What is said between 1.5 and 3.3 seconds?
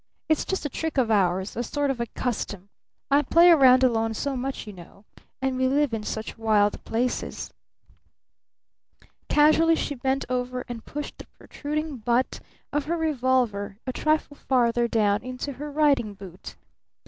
a sort of a custom. I